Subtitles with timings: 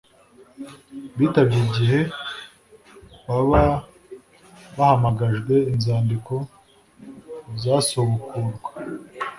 [1.17, 1.99] bitabye igihe
[3.27, 3.63] baba
[4.77, 6.33] bahamagajwe inzandiko
[7.61, 8.69] zasubukurwa